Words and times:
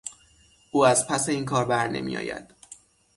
او 0.71 0.85
از 0.85 1.07
پس 1.07 1.29
این 1.29 1.45
کار 1.45 1.65
برنمیآید. 1.65 2.53